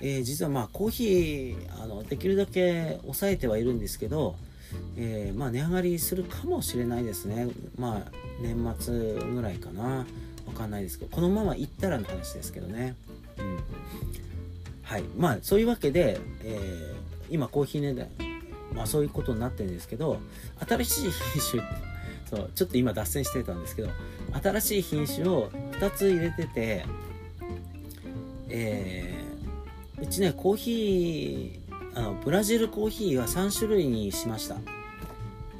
[0.00, 4.34] えー、実はまあコーヒーあのできるだけ抑えてはいるんですけど
[4.96, 7.46] えー、まあ、値上がりするかもしれないですね。
[7.78, 10.04] まあ、年末ぐらいかな。
[10.46, 12.96] わかんないですけど、このまま行ったらの話ですけどね。
[13.38, 13.58] うん。
[14.82, 15.04] はい。
[15.16, 16.94] まあ、そういうわけで、えー、
[17.30, 18.08] 今コーヒー値段、
[18.74, 20.18] まあそういうことになってるんですけど、
[20.68, 21.62] 新しい品種、
[22.28, 23.88] そう、ちょっと今脱線してたんですけど、
[24.42, 26.84] 新しい品種を2つ入れてて、
[28.48, 34.56] えー、うちね、コーヒー、あのブラジルコーヒーは3種類にしました、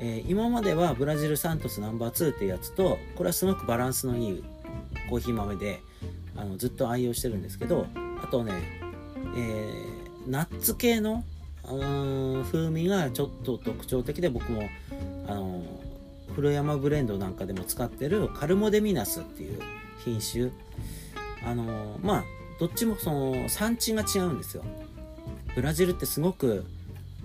[0.01, 4.45] えー、今まではブラジルサントスナンバー2っていうやつとこれはすごくバランスのいい
[5.09, 5.81] コーヒー豆で
[6.37, 7.87] あのずっと愛用してるんですけど
[8.23, 8.53] あとね、
[9.37, 11.25] えー、ナッツ系の
[11.63, 14.69] 風味がちょっと特徴的で僕も
[15.29, 15.63] あの
[16.35, 19.61] 古山ブレンドなんかでも使ってるカルモデミナスっていう
[20.05, 20.51] 品種。
[21.47, 22.25] あのまあ
[22.59, 24.65] どっちもその産地が違うんですよ。
[25.55, 26.65] ブラジルってすごく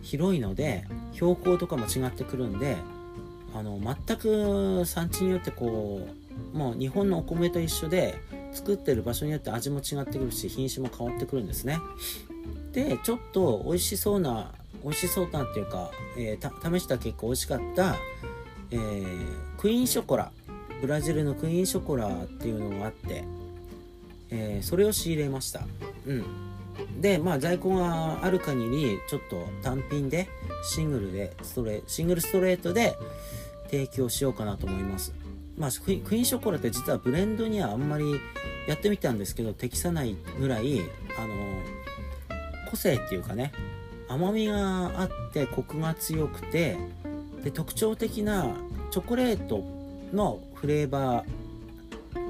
[0.01, 2.77] 広いので標高とかも違ってくるんで
[3.53, 6.07] あの全く産地によってこ
[6.53, 8.15] うもう日本のお米と一緒で
[8.51, 11.79] 作ってる場所によって味も違ってくるし品種も変わってくるんですね。
[12.71, 14.51] でちょっと美味しそうな
[14.83, 17.95] 美味しそうなっていうか、えー、試した結果美味しかった、
[18.71, 20.31] えー、クイーンショコラ
[20.81, 23.23] ブラジルのクイーンショコラっていうのがあって、
[24.29, 25.61] えー、それを仕入れました。
[26.05, 26.25] うん。
[27.01, 30.29] でまあ在庫がある限りちょっと単品で
[30.63, 32.95] シングルでストレシングルストレートで
[33.69, 35.13] 提供しようかなと思います。
[35.57, 38.05] まあクイーンショコラって実はブレンドにはあんまり
[38.67, 40.79] やってみたんですけど適さないぐらい
[41.17, 41.35] あの
[42.69, 43.51] 個性っていうかね
[44.07, 46.77] 甘みがあってコクが強くて
[47.43, 48.55] で特徴的な
[48.91, 49.63] チョコレート
[50.13, 51.25] のフレーバー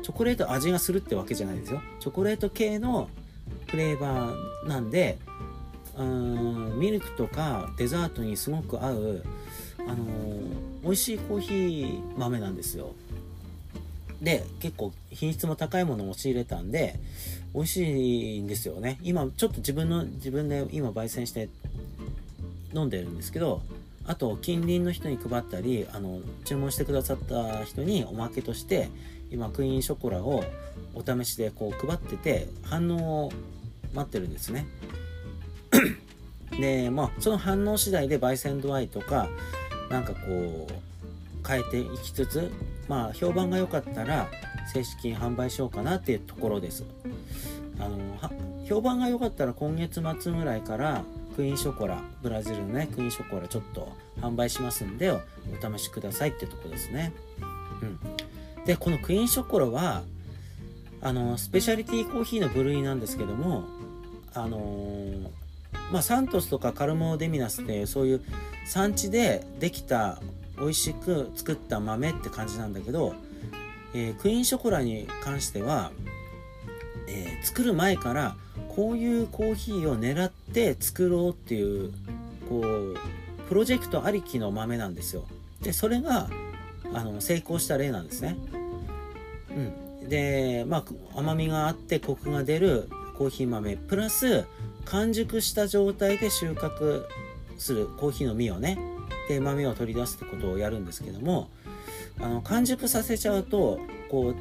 [0.01, 1.81] チョコレート味がするってわけじゃないですよ。
[1.99, 3.09] チョコレート系の
[3.67, 5.17] フレーバーなんで
[5.97, 9.23] うんミルクとかデザートにすごく合う、
[9.79, 12.93] あのー、美味しいコーヒー豆なんですよ。
[14.21, 16.99] で結構品質も高いものを仕入れたんで
[17.53, 18.99] 美味しいんですよね。
[19.01, 21.49] 今ちょっと自分の自分で今焙煎して
[22.73, 23.61] 飲んでるんですけど
[24.09, 28.89] あと近隣の人に配ったりあの注文してくださった人におまけとして
[29.29, 30.43] 今クイーンショコラを
[30.95, 33.31] お試しでこう配ってて反応を
[33.93, 34.65] 待ってるんですね。
[36.59, 39.29] でまあその反応次第で焙煎度合いとか
[39.91, 42.51] なんかこう変えていきつつ
[42.87, 44.27] まあ評判が良かったら
[44.73, 46.83] 正式に販売しようかなっていうところです。
[47.79, 47.99] あの
[48.65, 51.03] 評判が良かったら今月末ぐらいから
[51.35, 55.21] クイーンショコラブラジルのねクイーンショコラちょっと販売しますんでお
[55.77, 57.13] 試しくださいってとこですね。
[57.81, 57.85] う
[58.61, 60.03] ん、でこのクイーンショコラは
[61.01, 63.63] あのスペシャリティコーヒーの部類なんですけども
[64.33, 65.29] あのー、
[65.91, 68.21] まあ、サントスとかカルモデミナスってそういう
[68.65, 70.19] 産地でできた
[70.59, 73.15] 美味しく作った豆って感じなんだけど、
[73.93, 75.91] えー、クイーンショコラに関しては、
[77.07, 78.35] えー、作る前から
[78.79, 81.91] こういうコーヒーを狙って作ろうっていう
[82.47, 82.95] こう
[83.49, 85.25] プロジェクトありきの豆なんですよ。
[85.61, 86.29] でそれが
[86.93, 88.37] あの成功した例なんですね。
[90.01, 90.07] うん。
[90.07, 92.87] でまあ甘みがあってコクが出る
[93.17, 94.45] コーヒー豆プラス
[94.85, 97.03] 完熟した状態で収穫
[97.57, 98.79] するコーヒーの実をね
[99.27, 101.49] で豆を取り出すってことをやるんですけども
[102.21, 104.35] あの完熟させちゃうとこう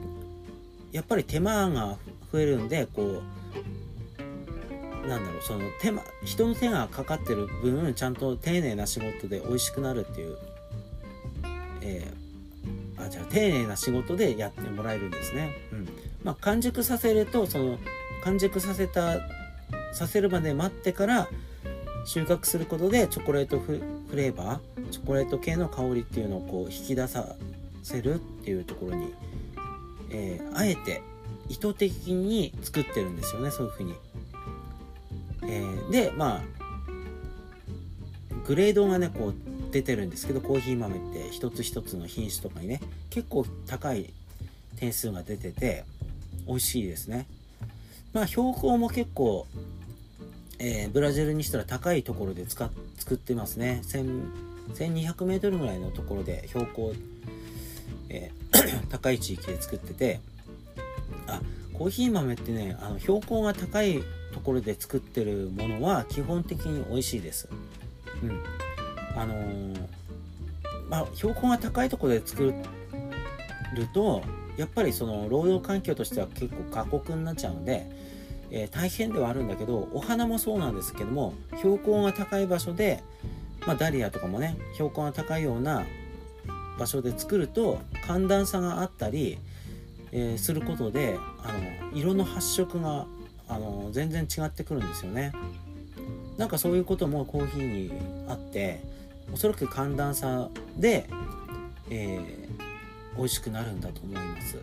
[0.92, 1.96] やっぱり手間が
[2.31, 3.22] 増えるんでこう
[5.09, 10.37] なんだろうその手間人の手がかかってる分ちゃんと丁寧な仕事で美味しくなるっていう、
[11.83, 15.56] えー、あじゃあ丁寧な仕事でやってもらえるんですね。
[15.73, 15.88] うん
[16.25, 17.79] まあ、完熟させるとその
[18.23, 19.21] 完熟させた
[19.92, 21.29] させるまで待ってから
[22.04, 23.81] 収穫することでチョコレートフ
[24.13, 27.37] レーバーチョコレート系の香りっていうのをこう引き出さ
[27.83, 29.15] せるっていうところに、
[30.11, 31.02] えー、あえて
[31.48, 33.94] 意図的に作ってるんですよねそういうふうに。
[35.42, 36.42] えー、でまあ
[38.46, 39.34] グレードがねこう
[39.72, 42.80] 出てるんですけどコーヒー豆って一つ一つの品種とかにね
[43.10, 44.12] 結構高い
[44.76, 45.84] 点数が出てて
[46.46, 47.26] 美味しいですね。
[48.12, 49.46] まあ標高も結構、
[50.58, 53.82] えー、ブラジルにしたら高いところで使っ作ってますね。
[53.84, 56.94] 1200メートルぐらいのところで標高
[58.08, 58.38] えー
[58.88, 60.20] 高い地域で作ってて
[61.26, 61.40] あ
[61.72, 64.02] コーヒー豆ってねあの標高が高い
[64.38, 67.48] ところで作ってるものは基本的に美味しいです。
[68.22, 68.44] うん
[69.16, 69.88] あのー
[70.88, 72.54] まあ、標高が高いところで作る
[73.92, 74.22] と
[74.56, 77.90] やっぱりその労働環境としては結構過酷になっちゃうので、
[78.50, 83.02] えー大変ではあるんだけどお花もそうなんですけども標高が高い場所で、
[83.66, 85.84] まあ、ダリアとかもね標高が高いような
[86.78, 89.38] 場所で作ると寒暖差があったり、
[90.12, 93.06] えーすることであの色の発色が
[93.49, 95.33] あの全然違ってくるんですよね。
[96.37, 97.92] なんかそういうこともコーヒーに
[98.29, 98.81] あって
[99.33, 101.09] おそらく寒暖差で、
[101.90, 102.49] えー
[103.17, 104.59] 美味しくなるんだと思います。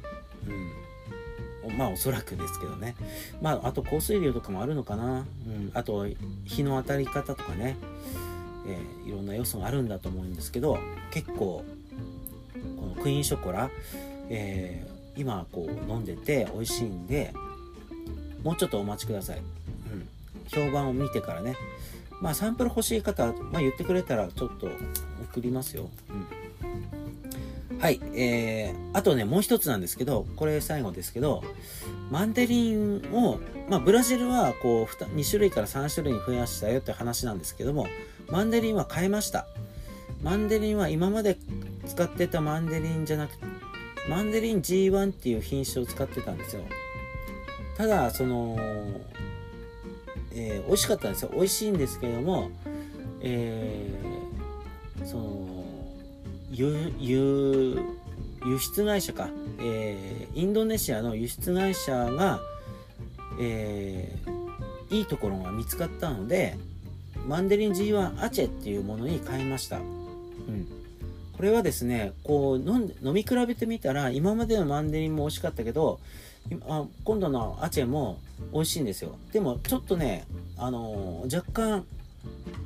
[1.67, 2.95] うん、まあおそらくですけどね。
[3.41, 5.25] まああと降水量とかもあるのかな。
[5.45, 6.07] うん、あと
[6.45, 7.75] 日の当たり方とかね、
[8.65, 10.79] えーいろんな要素があるんだと思うんですけど
[11.11, 11.65] 結構
[12.79, 13.69] このクイーンショコラ、
[14.29, 17.33] えー今こう飲んでて美味しいんで
[18.45, 19.39] もうちょっとお待ちください。
[19.39, 20.07] うん、
[20.47, 21.57] 評判を見てからね。
[22.21, 24.69] まあサンプル欲しい方、まあ、言ってくれたらちょっと
[25.33, 25.89] 送りますよ。
[27.71, 31.43] うん、はい、えー、あとね、もう一つなんですけど、これ最後ですけど、
[32.11, 37.87] マンデリンを、まあ、ブラジルはこう 2, 2種類から3種類に増やしたよって話なんですけども、
[38.29, 39.47] マンデリンは変えました。
[40.21, 41.37] マンデリンは今まで
[41.87, 43.45] 使ってたマンデリンじゃなくて、
[44.07, 46.61] マンデリン G1 っていう品種を使ってたんですよ。
[47.75, 48.57] ただ、その、
[50.33, 51.31] えー美味しかったんですよ。
[51.33, 52.49] 美味しいんですけども、
[53.21, 55.63] えーその、
[56.51, 57.79] 輸輸
[58.45, 62.39] 輸出会社か、えーインドネシアの輸出会社が、
[63.39, 64.35] えー
[64.89, 66.57] いいところが見つかったので
[67.27, 70.67] マンデリン G1 アチェっていうものに変えました、うん、
[71.33, 75.99] これはですねこう飲み比べてみたら今までのマンデリンも美味しかったけど
[76.67, 78.19] あ今度のアチェも
[78.53, 79.15] 美味しいんですよ。
[79.31, 80.25] でもちょっとね
[80.57, 81.85] あのー若干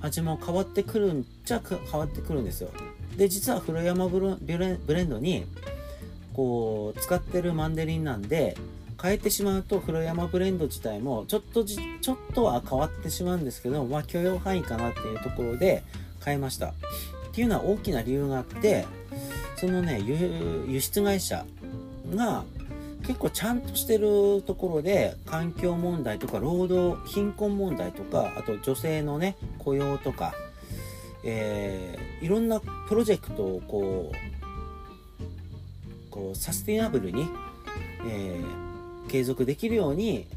[0.02, 2.70] 味も変わってくるんちゃ変わってくるんですよ。
[3.18, 5.46] で実は古山ブレンドに
[6.34, 8.56] こう使ってるマンデリンなんで
[9.02, 15.84] 変えてしまうと古山ブレンド自体もちょっとじちょっとは変わってしまうんですけどまあ許容範囲かなっていうところで
[16.24, 16.68] 変えました。
[16.68, 16.72] っ
[17.34, 18.86] ていうのは大きな理由があって
[19.58, 20.02] そのね
[20.68, 21.46] 輸出会社
[22.16, 22.44] が
[23.10, 30.36] 結構ちゃんとしてるところで環境問題とか労働貧困問題とかあと女性のね雇用とか、
[31.24, 34.16] えーいろんなプロジェクトをこう
[36.12, 37.28] こうサスティナブルに、
[38.08, 40.28] えー継続できるように、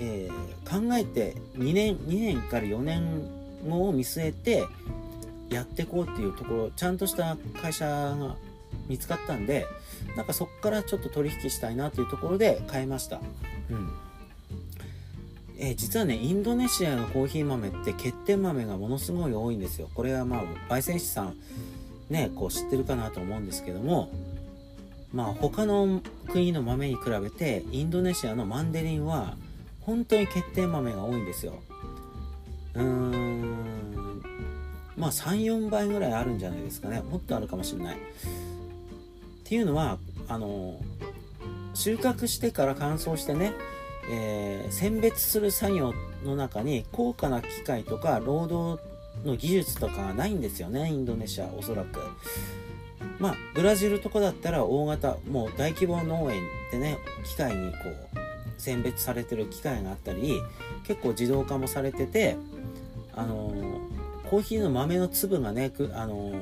[0.00, 3.22] えー考えて2年2年から4年
[3.68, 4.64] 後を見据えて
[5.50, 8.34] やっていこうっていうところちゃんとした会社が
[8.88, 9.66] 見つかったんで
[10.16, 13.20] なんかそこからちょっと取引したいなというところで買いました。
[13.70, 13.92] うん。
[15.58, 19.88] えー実はねインドネシアのコーヒー豆って欠点豆がものすごい多いんですよ。
[19.94, 21.36] これはまあ焙煎師さん
[22.10, 24.10] ねこう知ってるかなと思うんですけども。
[25.12, 29.36] まあ他の国の豆に比べてインドネシアのマンデリンは
[29.80, 31.62] 本当に欠点豆が多いんですよ。
[32.74, 34.22] うーん。
[34.96, 37.00] まあ34倍ぐらいあるんじゃないですかね。
[37.00, 37.96] もっとあるかもしれない。
[37.96, 37.98] っ
[39.44, 39.98] ていうのは
[40.28, 40.80] あの
[41.74, 43.52] 収穫してから乾燥してね、
[44.10, 48.82] えー選別する作業の中に高価な機械とか労働
[49.24, 52.00] の技術とかがないんですよねインドネシアおそらく。
[53.18, 60.40] まあブラジルとかだったら大型もう大規模農園でね機械にこう選別されてる機械があったり
[60.84, 62.36] 結構自動化もされてて
[63.14, 63.80] あの
[64.28, 66.32] コーヒーの豆の粒がねくあの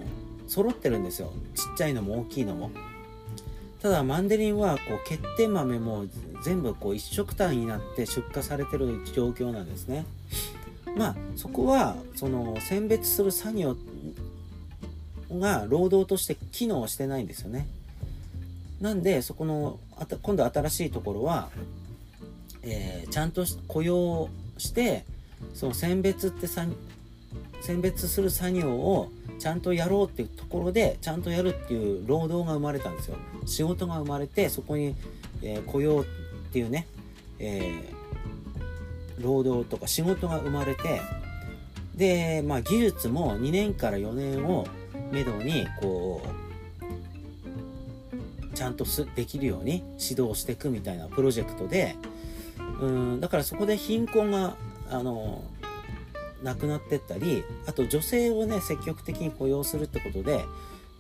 [0.47, 1.33] 揃ってるんですよ。
[1.55, 2.71] ちっちゃいのも大きいのも。
[3.85, 6.07] ただマンデリンはこう欠点豆も
[6.43, 10.07] 全部こう一色単になって出荷されてる状況なんですね。
[10.97, 13.77] まあそこはその選別する作業
[15.31, 17.67] が労働として機能してないんですよね。
[18.81, 21.51] なんでそこのあた今度新しいところは、
[22.63, 25.05] えーちゃんと雇用して
[25.53, 26.73] その選別って選
[27.83, 29.11] 別する作業を
[29.45, 33.17] ちゃんとやろうっていうところでちゃんとやるっていう労働が生まれたんですよ。
[33.45, 34.97] 仕事が生まれてそこに、
[35.43, 36.05] えー雇用っ
[36.51, 36.87] ていうね、
[37.39, 41.03] えー労働とか仕事が生まれて
[41.95, 44.67] で、まあ、技術も2年から4年を
[45.13, 46.23] めどにこ
[48.51, 51.97] うちゃんとすできるように指導していくみたいなプロジェクトで
[52.81, 54.57] うんだからそこで貧困が
[54.91, 55.45] あの
[56.45, 60.45] なくなってったりあと女性をね積極的に雇用するってことで、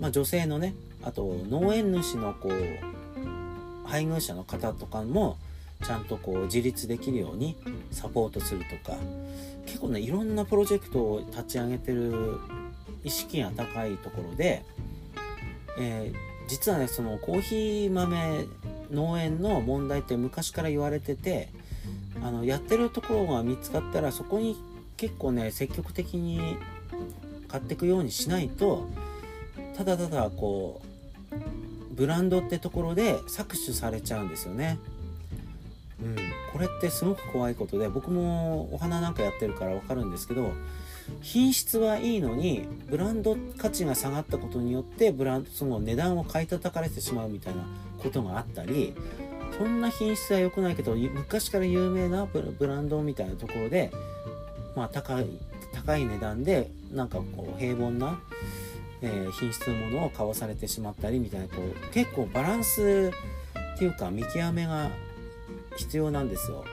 [0.00, 5.36] まあ、女性のねあと農園主のこう配偶者の方とかも
[5.84, 7.56] ちゃんとこう自立できるように
[7.90, 8.96] サポートするとか
[9.66, 12.38] 結構ねいろんなプロジェクトを立ち上げてる
[13.04, 14.64] 意識が高いところで、
[15.78, 18.46] えー、実はねそのコーヒー豆
[18.90, 21.50] 農園の問題って昔から言われてて
[22.22, 24.56] あのやってるところが見つかったらそこに
[24.96, 26.56] 結構ね積極的に
[27.48, 28.88] 買っていくようにしないと
[29.76, 30.82] ただただこ
[31.32, 34.78] うブランドってところで搾取されちゃうんですよね。
[36.02, 36.16] うん、
[36.52, 40.50] これってすごく怖いことで僕もお花なんかやってるから分かるんですけど
[41.22, 47.64] 品質はいいのにブランド価値が下がったことによってブランドその値段を買い叩かれてしまうみたいな
[48.02, 48.92] ことがあったり
[49.56, 53.92] そんな品質は良くないけど昔から有名なブランドみたいなところで、
[54.76, 55.26] まあ、高い
[55.72, 58.20] 高い値段でなんかこう平凡な、
[59.02, 63.12] えー、品質のものを買わされてしまったりみたいなこう結構バランス
[63.74, 64.90] っていうか見極めが
[65.76, 66.64] 必要なんですよ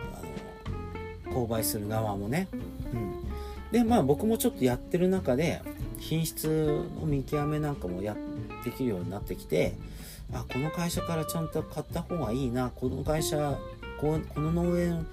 [1.25, 2.47] あの購買する側もね。
[2.93, 5.61] うん、でまあ僕もちょっとやってる中で
[5.97, 8.15] 品質の見極めなんかもや
[8.63, 9.75] できるようになってきて
[10.33, 13.57] あこの会社からちゃんと買った方がいいなこの会社
[13.99, 15.07] ここの農園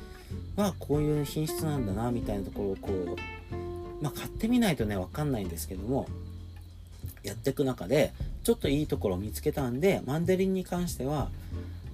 [0.57, 6.07] はこういう品質なんだなみたいなところをこうまあ買ってみないとね分かんないんですけども
[7.23, 8.13] やっていく中で
[8.45, 11.29] ちょっといいところを見つけたんでマンデリンに関しては、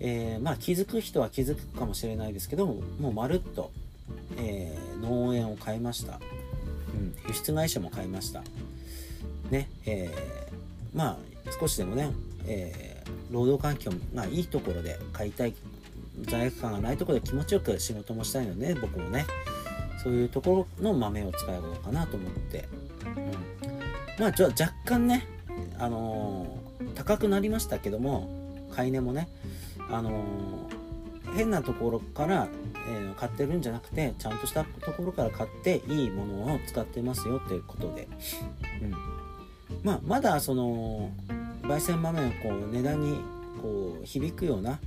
[0.01, 3.71] えー、まあ気づく人は気づくかもしれないですけどももうまるっと、
[4.37, 6.21] えー、農園を買いました、
[6.95, 8.43] うん、輸出会社も買いました。
[9.51, 12.11] ねえー、まあ少しでもね、
[12.47, 15.55] え労働環境がいいところで買いたい
[16.23, 19.27] 罪悪感がないところで気持ちよく仕事もしたいので、僕もね。
[20.05, 22.69] そういうところの豆を使おうかなと思って、
[23.07, 23.21] う
[24.19, 25.27] ん、まあじゃ若干ね
[25.79, 28.29] あのー、高くなりましたけども
[28.71, 29.29] 買い値もね
[29.91, 32.49] あのー、変なところから、
[32.87, 38.07] えー、買ってるんじゃなくてちゃんとしたところから買っていいものを使ってますよっていうことで、
[38.83, 38.91] うん、
[39.83, 41.11] まあまだその
[41.63, 43.21] 焙煎豆のこう値段に
[43.63, 44.79] こう響くような、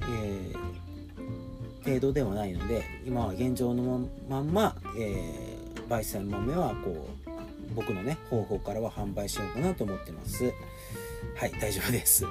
[0.00, 10.52] えー、程度ではないので今は現状のまんま、えー、焙煎豆はこう僕のね方法からは販売しようかなと思ってます。
[11.34, 12.24] はい大丈夫です。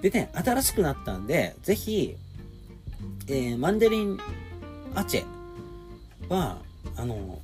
[0.00, 2.16] でね新しくなったんで是非、
[3.28, 4.18] えー、マンデリン
[4.94, 5.24] アチェ
[6.28, 6.58] は
[6.96, 7.40] あの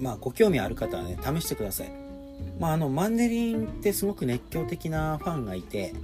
[0.00, 2.08] まあご興味ある方はね試してください。
[2.58, 5.94] まあ、あのマンデリンってすごく熱狂的なファンがいて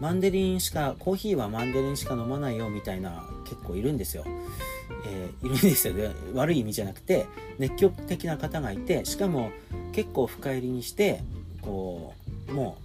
[0.00, 4.24] マンデリンしかコーヒーはマンデリンしか飲まないよみたいな結構いるんですよ、
[5.06, 6.10] えー、いるんですよね。
[6.34, 7.26] 悪い意味じゃなくて
[7.58, 9.50] 熱狂的な方がいてしかも
[9.92, 11.22] 結構深入りにして
[11.62, 12.14] こ
[12.48, 12.78] うも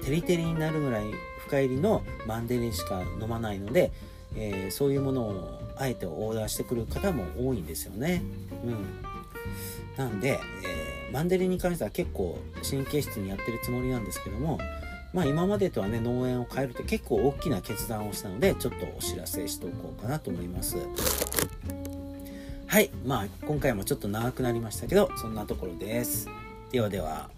[0.00, 1.04] うテリテリになるぐらい
[1.46, 3.92] 深入りのマンデリンしか飲まないので、
[4.36, 8.22] えー、そういうものをあえてオーダーしてくる方も多いんですよね。
[8.64, 8.76] うん。
[9.96, 12.38] なんで、えーマンデリンに関しては結構
[12.68, 14.58] 神経質にやってるつもりなんですけども、
[15.12, 20.76] まあ今までとはね、農園を変えるって結構大きな決断をしたので、ちょっとお知らせしておこうかなと思います。
[22.66, 22.90] はい。
[23.04, 26.28] まあ今回もちょっと長くなりましたけど、そんなところです。
[26.70, 27.30] ではでは。